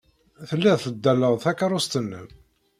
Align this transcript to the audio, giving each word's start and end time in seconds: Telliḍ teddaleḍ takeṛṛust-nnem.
Telliḍ 0.49 0.77
teddaleḍ 0.83 1.33
takeṛṛust-nnem. 1.43 2.27